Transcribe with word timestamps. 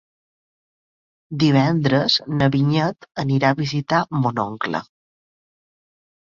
Divendres 1.43 2.17
na 2.41 2.49
Vinyet 2.57 3.09
anirà 3.27 3.53
a 3.55 3.61
visitar 3.63 4.03
mon 4.25 4.45
oncle. 4.49 4.85